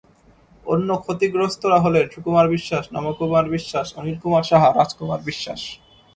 [0.65, 5.61] অন্য ক্ষতিগ্রস্তরা হলেন সুকুমার বিশ্বাস, নবকুমার বিশ্বাস, অনিল কুমার সাহা, রাজকুমার বিশ্বাস।